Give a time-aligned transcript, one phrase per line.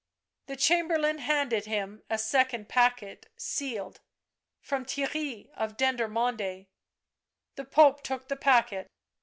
[0.47, 4.01] The chamberlain handed him a second packet, sealed."
[4.63, 6.65] From Theirry of Dendermonde."
[7.53, 8.87] The Pope took the packet.